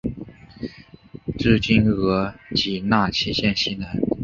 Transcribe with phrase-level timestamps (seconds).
[1.37, 3.99] 治今额济纳旗西南。